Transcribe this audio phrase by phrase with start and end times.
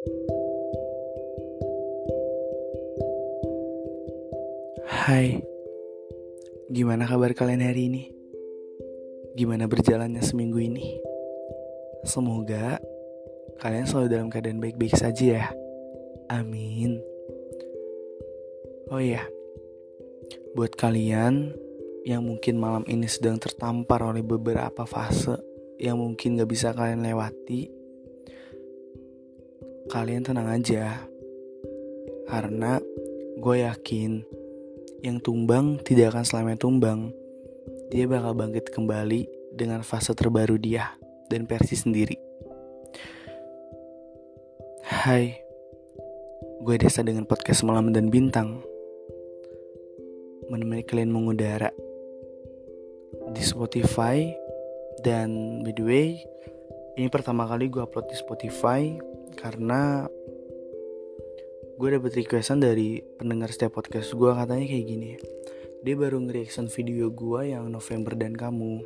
[0.00, 0.08] Hai,
[6.72, 8.08] gimana kabar kalian hari ini?
[9.36, 10.96] Gimana berjalannya seminggu ini?
[12.08, 12.80] Semoga
[13.60, 15.52] kalian selalu dalam keadaan baik-baik saja ya.
[16.32, 16.96] Amin.
[18.88, 19.28] Oh iya,
[20.56, 21.52] buat kalian
[22.08, 25.36] yang mungkin malam ini sedang tertampar oleh beberapa fase
[25.76, 27.79] yang mungkin gak bisa kalian lewati,
[29.90, 31.02] kalian tenang aja.
[32.30, 32.78] Karena
[33.42, 34.22] gue yakin
[35.02, 37.10] yang tumbang tidak akan selamanya tumbang.
[37.90, 40.94] Dia bakal bangkit kembali dengan fase terbaru dia
[41.26, 42.14] dan versi sendiri.
[44.86, 45.34] Hai,
[46.62, 48.62] gue Desa dengan podcast Malam dan Bintang.
[50.46, 51.74] Menemani kalian mengudara
[53.34, 54.22] di Spotify
[55.02, 56.08] dan by the way,
[56.94, 59.09] ini pertama kali gue upload di Spotify
[59.40, 60.04] karena
[61.80, 65.10] gue dapet requestan dari pendengar setiap podcast gue katanya kayak gini.
[65.80, 68.84] Dia baru nge-reaction video gue yang November dan kamu.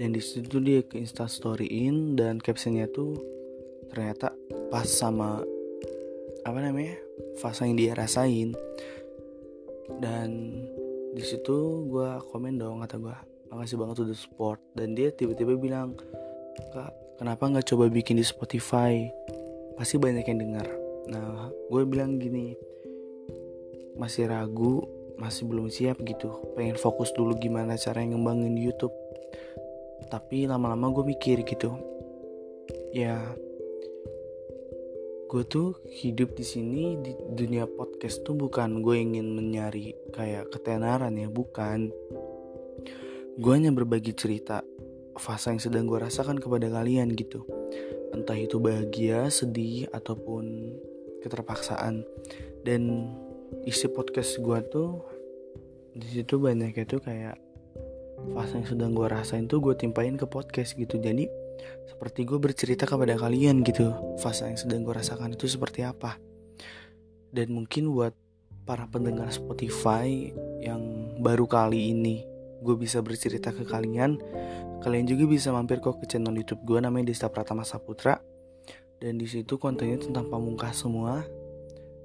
[0.00, 3.20] Dan di situ dia ke insta storyin dan captionnya tuh
[3.92, 4.32] ternyata
[4.72, 5.44] pas sama
[6.48, 6.96] apa namanya
[7.36, 8.56] fase yang dia rasain.
[10.00, 10.56] Dan
[11.12, 13.16] di situ gue komen dong kata gue
[13.52, 14.64] makasih banget udah support.
[14.72, 15.92] Dan dia tiba-tiba bilang
[16.72, 19.10] kak kenapa nggak coba bikin di Spotify?
[19.74, 20.66] Pasti banyak yang dengar.
[21.10, 22.54] Nah gue bilang gini
[23.98, 24.86] masih ragu
[25.18, 26.54] masih belum siap gitu.
[26.54, 28.94] Pengen fokus dulu gimana cara ngembangin di YouTube.
[30.08, 31.74] Tapi lama-lama gue mikir gitu.
[32.94, 33.18] Ya
[35.28, 41.18] gue tuh hidup di sini di dunia podcast tuh bukan gue ingin mencari kayak ketenaran
[41.18, 41.90] ya bukan.
[43.38, 44.62] Gue hanya berbagi cerita
[45.18, 47.44] fase yang sedang gue rasakan kepada kalian gitu.
[48.14, 50.74] Entah itu bahagia sedih ataupun
[51.20, 52.06] keterpaksaan.
[52.64, 53.12] Dan
[53.66, 55.02] isi podcast gue tuh
[55.98, 57.36] di situ banyak itu kayak
[58.34, 60.98] fase yang sedang gue rasain tuh gue timpain ke podcast gitu.
[60.98, 61.26] Jadi
[61.90, 63.90] seperti gue bercerita kepada kalian gitu
[64.22, 66.16] fase yang sedang gue rasakan itu seperti apa.
[67.28, 68.14] Dan mungkin buat
[68.64, 74.18] para pendengar Spotify yang baru kali ini gue bisa bercerita ke kalian.
[74.82, 78.18] Kalian juga bisa mampir kok ke channel YouTube gue namanya Desta Pratama Saputra.
[78.98, 81.22] Dan di situ kontennya tentang pamungkas semua.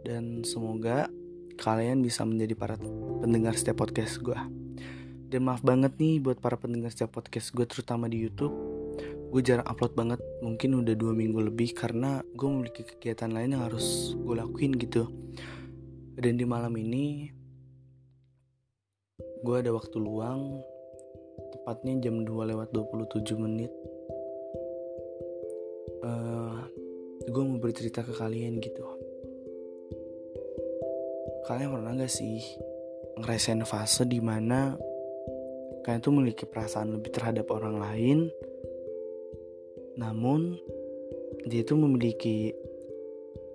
[0.04, 1.10] Dan semoga
[1.58, 2.76] kalian bisa menjadi para
[3.22, 4.64] pendengar setiap podcast gue
[5.34, 8.54] dan maaf banget nih buat para pendengar setiap podcast gue terutama di YouTube.
[9.34, 13.66] Gue jarang upload banget mungkin udah dua minggu lebih karena gue memiliki kegiatan lain yang
[13.66, 15.10] harus gue lakuin gitu.
[16.14, 17.34] Dan di malam ini
[19.44, 20.64] gue ada waktu luang
[21.52, 23.72] tepatnya jam 2 lewat 27 menit.
[26.04, 26.64] Uh,
[27.28, 28.84] gue mau bercerita ke kalian gitu.
[31.44, 32.40] Kalian pernah gak sih
[33.20, 34.80] ngerasain fase di mana
[35.84, 38.20] kalian tuh memiliki perasaan lebih terhadap orang lain
[40.00, 40.58] namun
[41.46, 42.56] dia tuh memiliki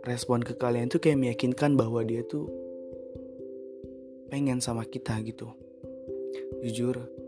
[0.07, 2.47] respon ke kalian tuh kayak meyakinkan bahwa dia tuh
[4.31, 5.51] pengen sama kita gitu
[6.65, 7.19] jujur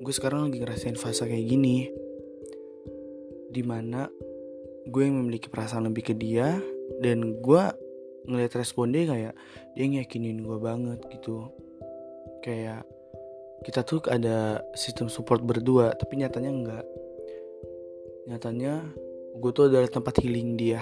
[0.00, 1.92] gue sekarang lagi ngerasain fase kayak gini.
[3.52, 4.08] Di mana
[4.88, 6.56] gue yang memiliki perasaan lebih ke dia
[7.04, 7.62] dan gue
[8.24, 9.34] ngeliat respon dia kayak
[9.76, 11.52] dia ngiyakinin gue banget gitu.
[12.40, 12.88] Kayak
[13.60, 16.86] kita tuh ada sistem support berdua tapi nyatanya enggak.
[18.24, 18.80] Nyatanya
[19.36, 20.80] gue tuh adalah tempat healing dia.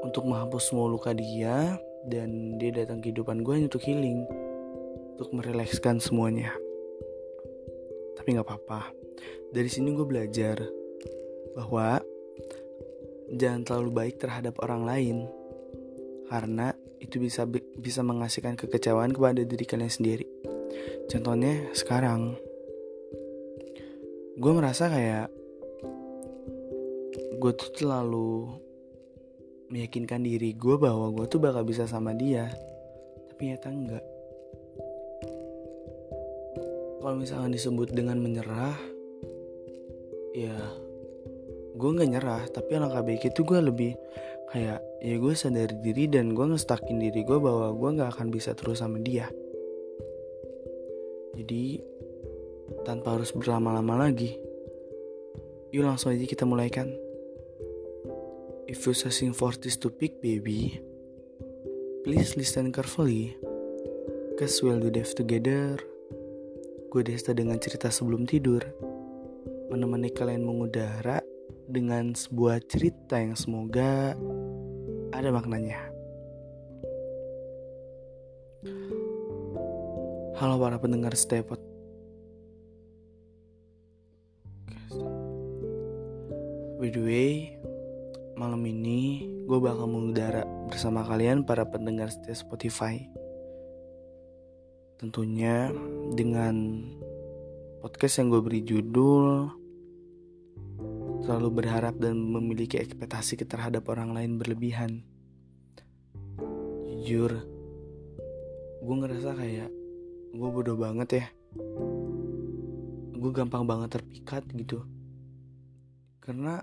[0.00, 1.76] Untuk menghapus semua luka dia
[2.08, 4.24] dan dia datang kehidupan gue untuk healing
[5.18, 6.54] untuk merelekskan semuanya.
[8.14, 8.94] Tapi nggak apa-apa.
[9.50, 10.62] Dari sini gue belajar
[11.58, 11.98] bahwa
[13.34, 15.26] jangan terlalu baik terhadap orang lain
[16.30, 16.70] karena
[17.02, 17.50] itu bisa
[17.82, 20.30] bisa mengasihkan kekecewaan kepada diri kalian sendiri.
[21.10, 22.38] Contohnya sekarang
[24.38, 25.34] gue merasa kayak
[27.42, 28.54] gue tuh terlalu
[29.74, 32.46] meyakinkan diri gue bahwa gue tuh bakal bisa sama dia
[33.34, 34.04] tapi ternyata enggak
[36.98, 38.76] kalau misalnya disebut dengan menyerah
[40.34, 40.54] ya
[41.78, 42.42] gue nggak nyerah.
[42.50, 43.92] Tapi alangkah baik itu gue lebih
[44.50, 48.54] kayak ya gue sadar diri dan gue ngestakin diri gue bahwa gue nggak akan bisa
[48.58, 49.30] terus sama dia.
[51.38, 51.78] Jadi
[52.84, 54.48] tanpa harus berlama-lama lagi
[55.68, 56.88] yuk langsung aja kita mulai kan
[58.64, 60.80] if you searching for this topic baby
[62.04, 63.36] please listen carefully
[64.40, 65.76] cause we'll do this together
[66.88, 68.64] gue Desta dengan cerita sebelum tidur
[69.68, 71.20] menemani kalian mengudara
[71.68, 74.16] dengan sebuah cerita yang semoga
[75.12, 75.92] ada maknanya.
[80.40, 81.60] Halo para pendengar Stepot.
[86.80, 87.60] By the way,
[88.32, 93.17] malam ini gue bakal mengudara bersama kalian para pendengar setia Spotify.
[94.98, 95.70] Tentunya
[96.12, 96.84] dengan
[97.78, 99.46] podcast yang gue beri judul
[101.22, 105.06] terlalu berharap dan memiliki ekspektasi terhadap orang lain berlebihan.
[107.06, 107.30] Jujur,
[108.82, 109.70] gue ngerasa kayak
[110.34, 111.26] gue bodoh banget ya.
[113.14, 114.82] Gue gampang banget terpikat gitu
[116.28, 116.60] karena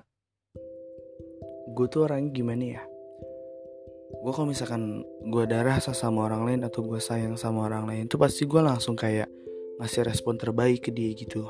[1.73, 2.81] gue tuh orangnya gimana ya
[4.21, 8.03] gue kalau misalkan gue ada rasa sama orang lain atau gue sayang sama orang lain
[8.05, 9.29] tuh pasti gue langsung kayak
[9.81, 11.49] ngasih respon terbaik ke dia gitu.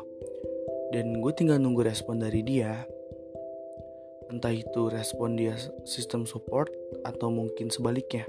[0.89, 2.85] Dan gue tinggal nunggu respon dari dia.
[4.31, 5.53] Entah itu respon dia
[5.85, 6.71] sistem support
[7.05, 8.25] atau mungkin sebaliknya.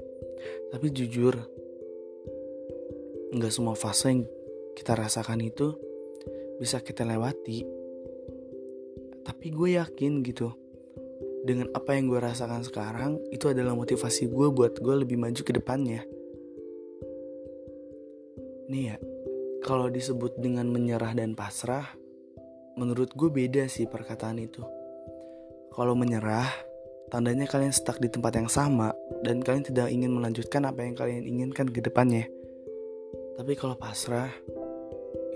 [0.69, 1.33] Tapi jujur
[3.33, 4.21] nggak semua fase yang
[4.77, 5.73] kita rasakan itu
[6.61, 7.65] bisa kita lewati.
[9.25, 10.66] Tapi gue yakin gitu
[11.47, 15.55] dengan apa yang gue rasakan sekarang itu adalah motivasi gue buat gue lebih maju ke
[15.55, 16.03] depannya.
[18.67, 18.95] Nih ya
[19.63, 21.87] kalau disebut dengan menyerah dan pasrah
[22.75, 24.59] menurut gue beda sih perkataan itu.
[25.71, 26.51] Kalau menyerah
[27.07, 28.91] tandanya kalian stuck di tempat yang sama
[29.23, 32.27] dan kalian tidak ingin melanjutkan apa yang kalian inginkan ke depannya.
[33.39, 34.27] Tapi kalau pasrah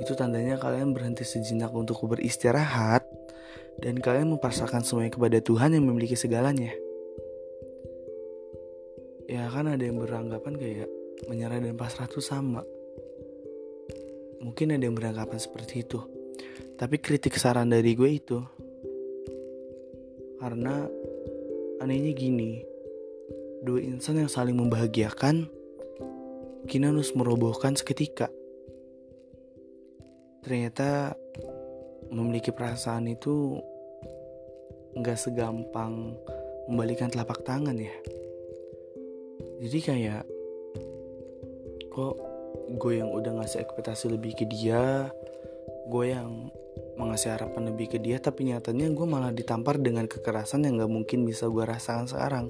[0.01, 3.05] itu tandanya kalian berhenti sejenak untuk beristirahat
[3.81, 6.69] dan kalian mempasrahkan semuanya kepada Tuhan yang memiliki segalanya.
[9.25, 10.89] Ya kan ada yang beranggapan kayak
[11.25, 12.61] menyerah dan pasrah itu sama.
[14.41, 15.99] Mungkin ada yang beranggapan seperti itu.
[16.77, 18.41] Tapi kritik saran dari gue itu
[20.41, 20.89] karena
[21.77, 22.65] anehnya gini,
[23.61, 25.45] dua insan yang saling membahagiakan
[26.65, 28.33] kini harus merobohkan seketika.
[30.41, 31.13] Ternyata
[32.09, 33.61] memiliki perasaan itu
[34.95, 36.15] nggak segampang
[36.67, 37.95] membalikan telapak tangan ya.
[39.61, 40.23] Jadi kayak
[41.91, 42.15] kok
[42.71, 45.11] gue yang udah ngasih ekspektasi lebih ke dia
[45.91, 46.47] gue yang
[46.95, 51.27] mengasih harapan lebih ke dia tapi nyatanya gue malah ditampar dengan kekerasan yang gak mungkin
[51.27, 52.47] bisa gue rasakan sekarang.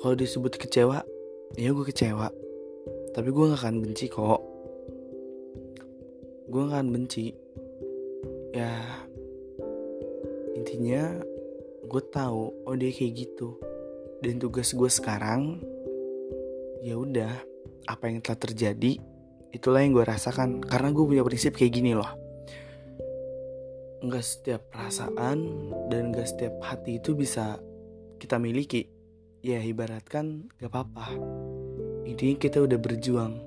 [0.00, 1.02] Kalau disebut kecewa
[1.58, 2.28] ya gue kecewa.
[3.10, 4.40] Tapi gue gak akan benci kok.
[6.46, 7.34] Gue gak akan benci.
[8.54, 8.70] Ya
[10.60, 11.16] intinya
[11.88, 13.56] gue tahu oh dia kayak gitu.
[14.20, 15.64] Dan tugas gue sekarang
[16.84, 17.32] ya udah
[17.88, 19.00] apa yang telah terjadi
[19.56, 20.60] itulah yang gue rasakan.
[20.60, 22.12] Karena gue punya prinsip kayak gini loh.
[24.04, 25.38] Nggak setiap perasaan
[25.88, 27.56] dan nggak setiap hati itu bisa
[28.20, 28.84] kita miliki.
[29.40, 31.16] Ya ibaratkan gak apa-apa.
[32.04, 33.40] Intinya kita udah berjuang.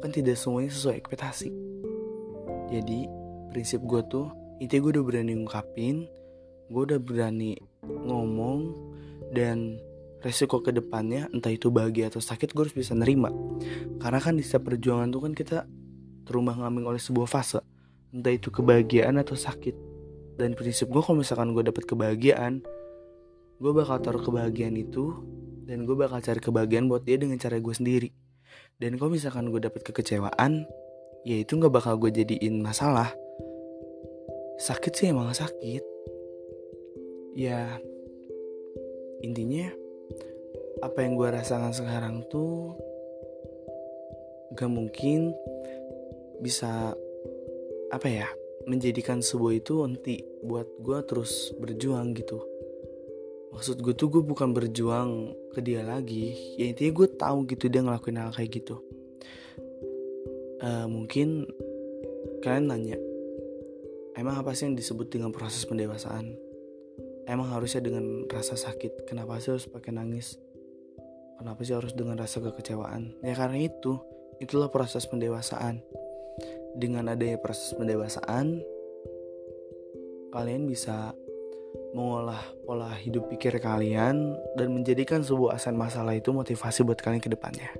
[0.00, 1.52] Kan tidak semuanya sesuai ekspektasi.
[2.72, 3.04] Jadi
[3.52, 6.08] prinsip gue tuh intinya gue udah berani ngungkapin
[6.74, 7.54] gue udah berani
[7.86, 8.74] ngomong
[9.30, 9.78] dan
[10.26, 13.30] resiko ke depannya entah itu bahagia atau sakit gue harus bisa nerima.
[14.02, 15.68] Karena kan di setiap perjuangan tuh kan kita
[16.26, 17.62] terumah ngambing oleh sebuah fase
[18.10, 19.94] entah itu kebahagiaan atau sakit.
[20.34, 22.66] Dan prinsip gue kalau misalkan gue dapet kebahagiaan
[23.62, 25.14] gue bakal taruh kebahagiaan itu
[25.62, 28.10] dan gue bakal cari kebahagiaan buat dia dengan cara gue sendiri.
[28.82, 30.66] Dan kalau misalkan gue dapet kekecewaan
[31.22, 33.14] ya itu nggak bakal gue jadiin masalah.
[34.58, 35.93] Sakit sih emang sakit
[37.34, 37.82] ya
[39.26, 39.66] intinya
[40.78, 42.78] apa yang gue rasakan sekarang tuh
[44.54, 45.34] gak mungkin
[46.38, 46.94] bisa
[47.90, 48.30] apa ya
[48.70, 52.38] menjadikan sebuah itu nanti buat gue terus berjuang gitu.
[53.54, 57.82] Maksud gue tuh gue bukan berjuang ke dia lagi ya intinya gue tahu gitu dia
[57.82, 58.78] ngelakuin hal kayak gitu.
[60.64, 61.50] Uh, mungkin
[62.40, 62.98] kalian nanya
[64.14, 66.38] emang apa sih yang disebut dengan proses pendewasaan
[67.24, 70.36] emang harusnya dengan rasa sakit kenapa sih harus pakai nangis?
[71.40, 73.18] Kenapa sih harus dengan rasa kekecewaan?
[73.24, 73.98] Ya karena itu
[74.38, 75.82] itulah proses pendewasaan.
[76.74, 78.62] Dengan adanya proses pendewasaan
[80.34, 81.14] kalian bisa
[81.94, 87.30] mengolah pola hidup pikir kalian dan menjadikan sebuah asen masalah itu motivasi buat kalian ke
[87.30, 87.70] depannya.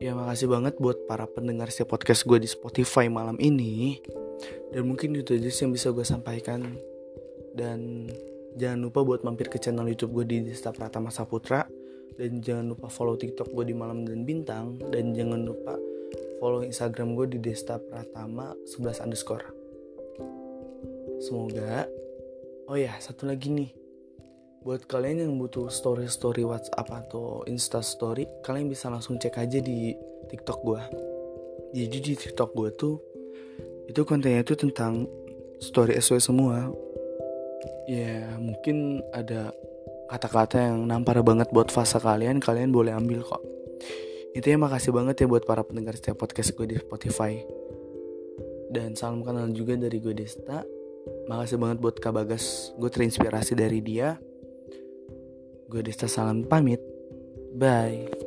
[0.00, 4.00] Ya makasih banget buat para pendengar setiap podcast gue di Spotify malam ini.
[4.72, 6.76] Dan mungkin itu aja sih yang bisa gue sampaikan
[7.56, 8.12] dan
[8.60, 11.64] jangan lupa buat mampir ke channel YouTube gue di Desta Pratama Saputra
[12.16, 14.76] dan jangan lupa follow TikTok gue di Malam dan Bintang.
[14.92, 15.74] Dan jangan lupa
[16.38, 19.44] follow Instagram gue di Desta Pratama 11 underscore.
[21.24, 21.88] Semoga
[22.68, 23.70] oh ya satu lagi nih.
[24.60, 29.62] Buat kalian yang butuh story story WhatsApp atau Insta story kalian bisa langsung cek aja
[29.62, 29.94] di
[30.26, 30.82] TikTok gue
[31.76, 32.96] jadi di TikTok gue tuh
[33.86, 35.06] itu kontennya itu tentang
[35.62, 36.72] story SW semua
[37.86, 39.54] ya mungkin ada
[40.06, 43.42] kata-kata yang nampar banget buat fase kalian kalian boleh ambil kok.
[44.36, 47.40] Itu ya makasih banget ya buat para pendengar setiap podcast gue di Spotify.
[48.68, 50.60] Dan salam kenal juga dari gue Desta.
[51.30, 54.20] Makasih banget buat Kak Bagas gue terinspirasi dari dia.
[55.72, 56.82] Gue Desta salam pamit.
[57.56, 58.25] Bye